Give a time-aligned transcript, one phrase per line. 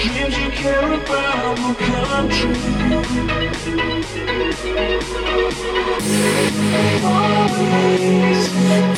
[0.00, 2.56] Did you care about my country?
[7.04, 8.40] Always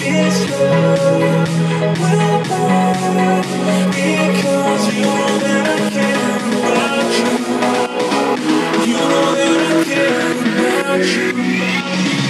[0.01, 1.51] this love
[1.99, 3.43] will burn
[3.91, 7.35] because you know that I care about you.
[8.87, 10.33] You know that I care
[10.87, 12.22] about you.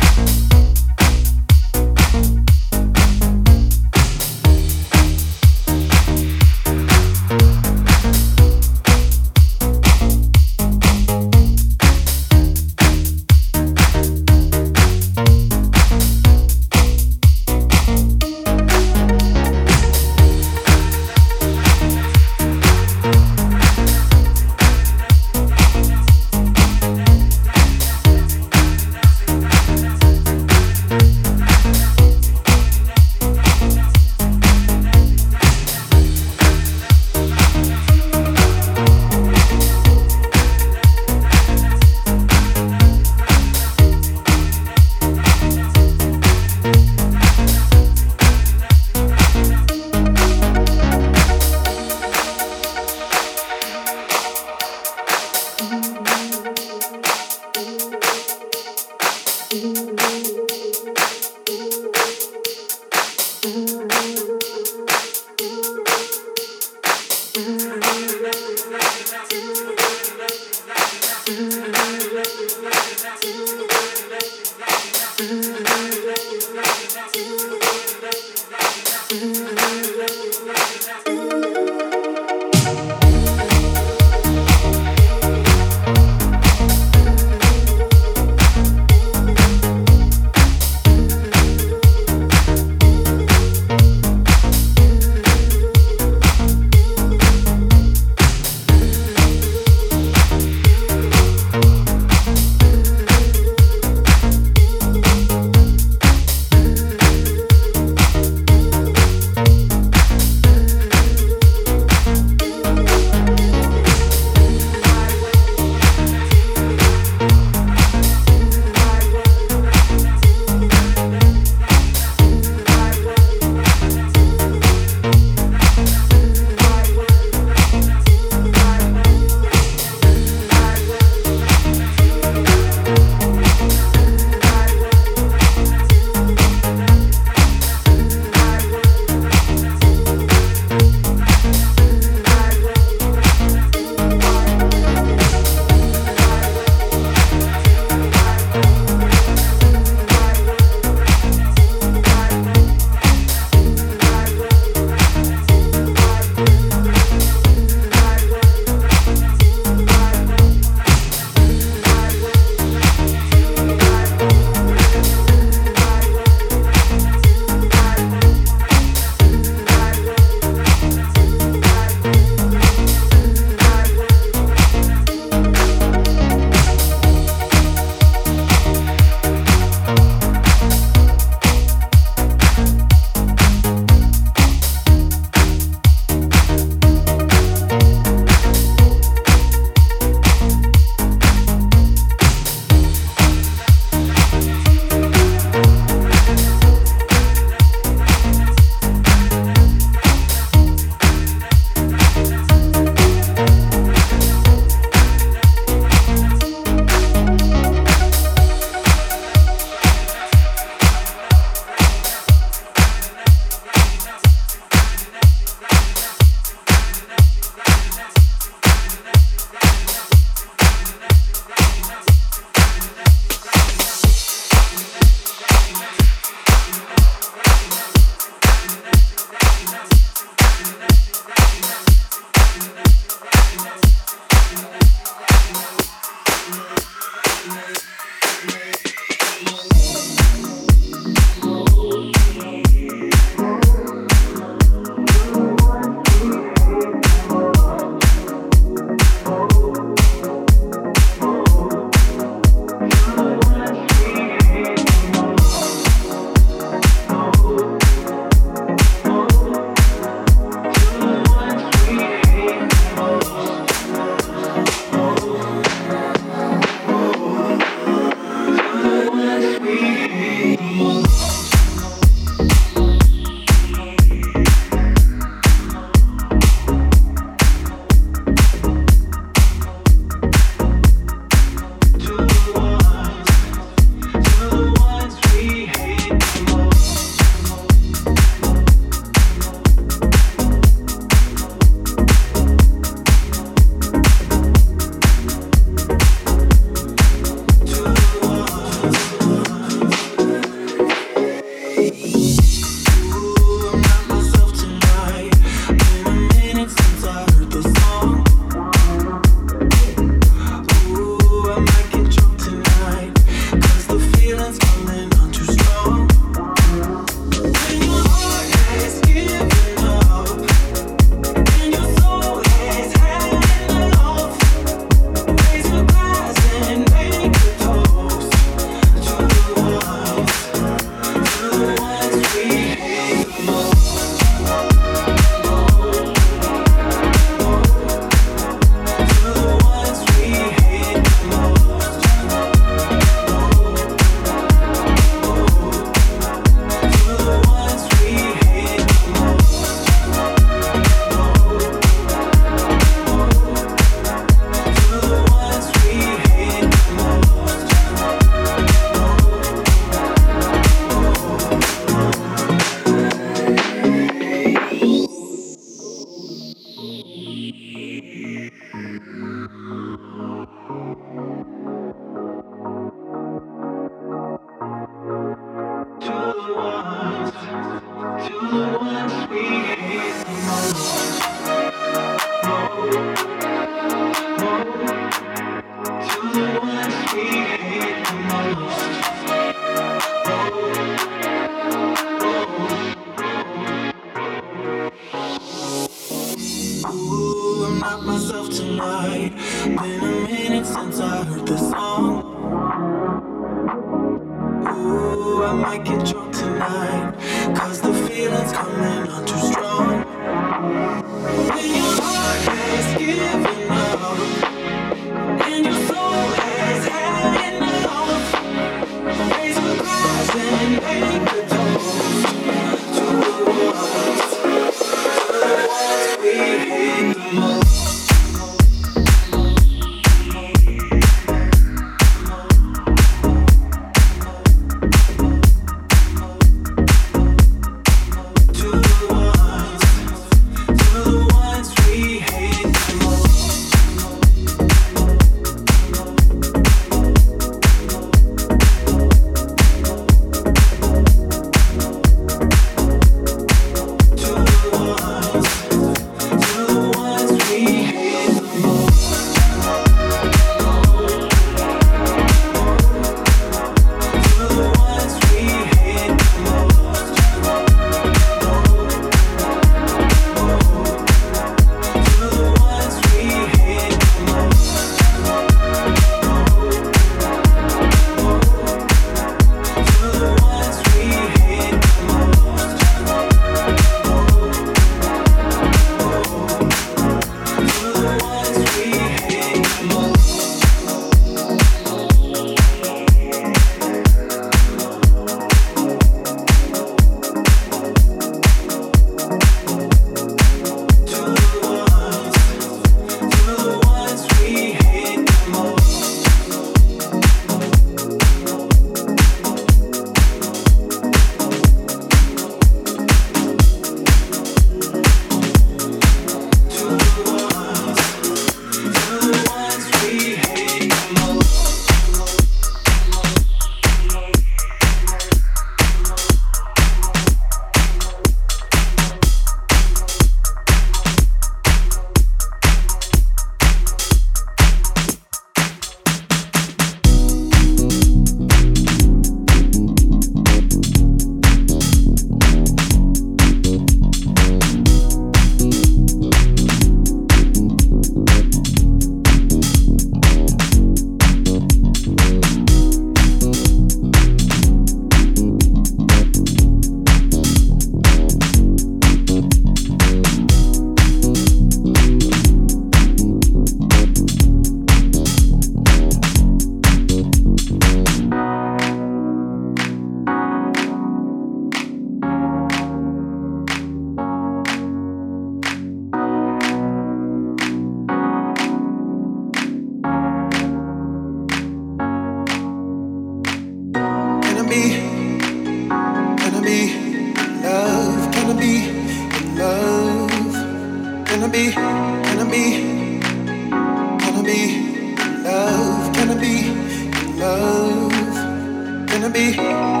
[599.31, 600.00] Be?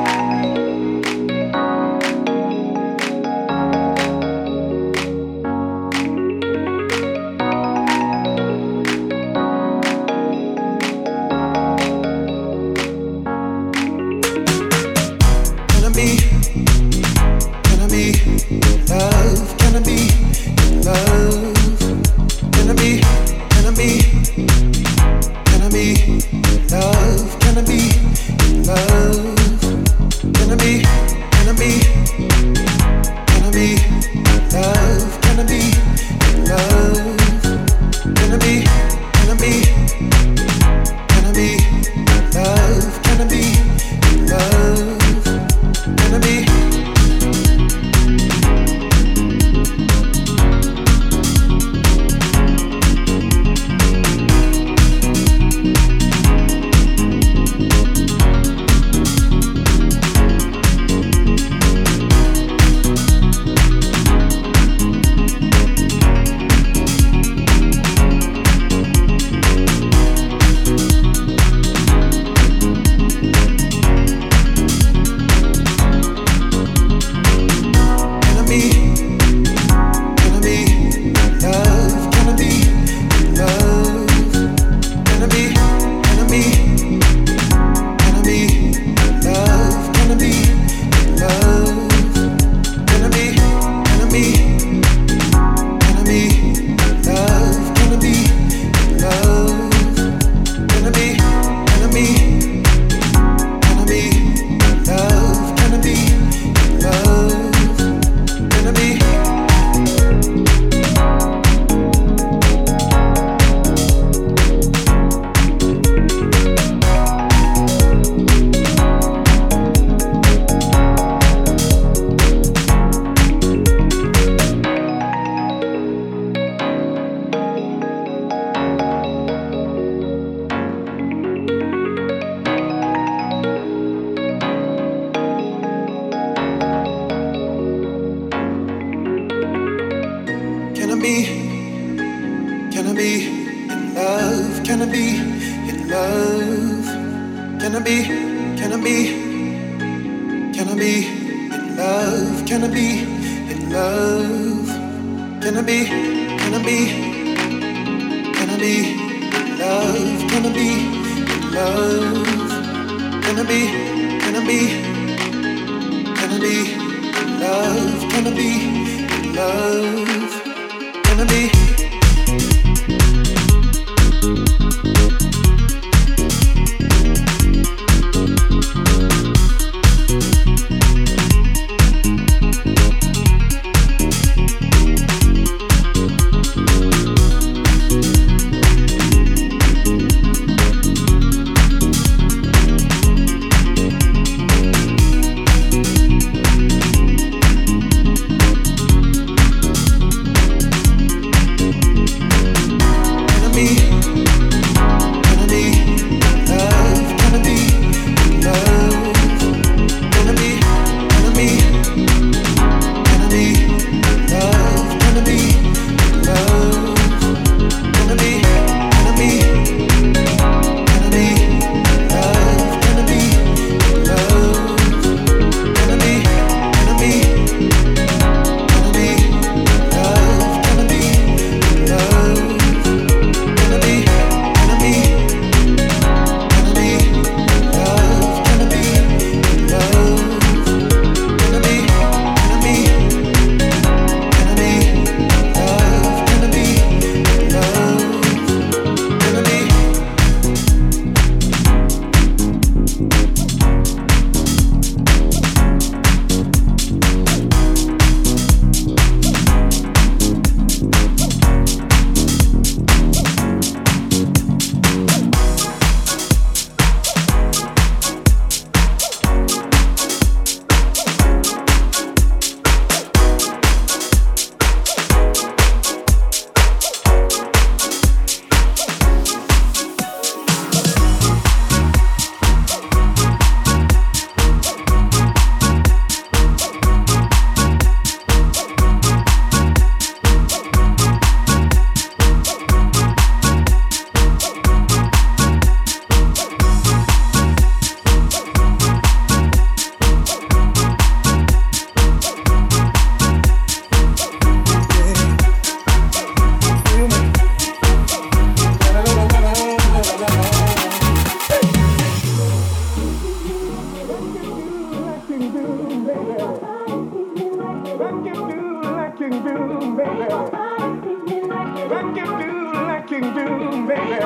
[323.33, 324.19] Do, baby.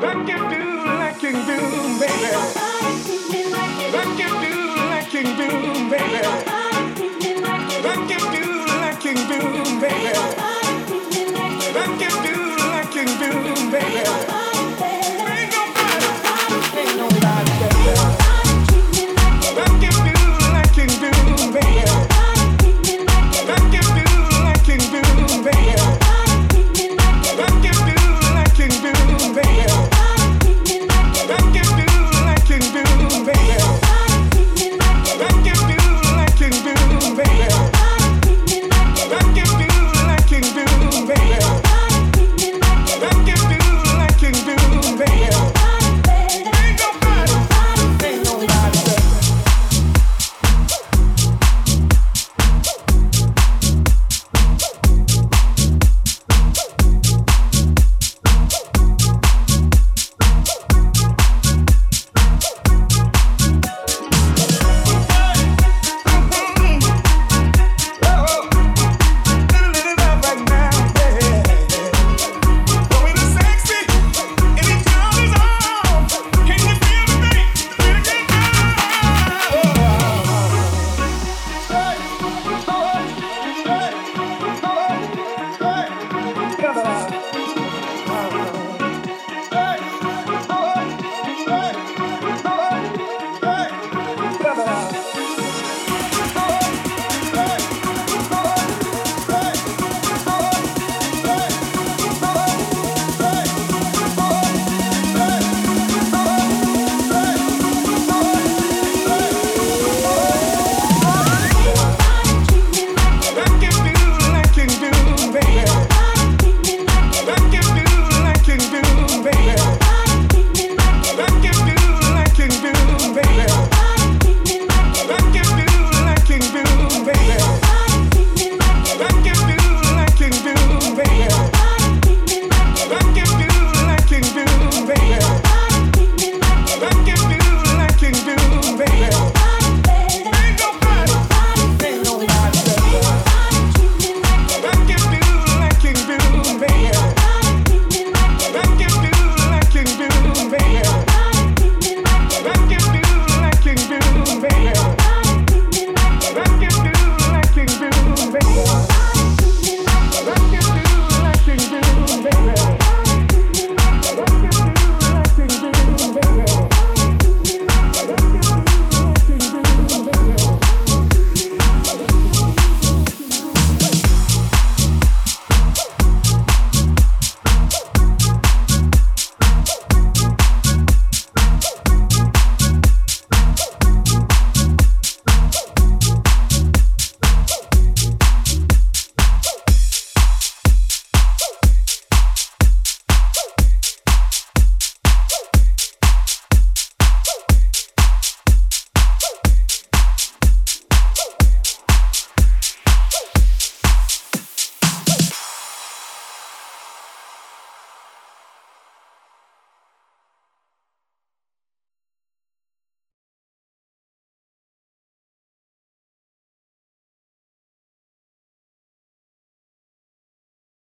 [0.00, 2.51] Like you do, like you do, baby.